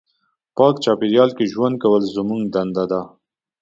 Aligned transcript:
پاک 0.57 0.75
چاپېریال 0.83 1.29
کې 1.37 1.45
ژوند 1.53 1.75
کول 1.83 2.03
زموږ 2.15 2.41
دنده 2.53 2.83
ده. 2.91 3.01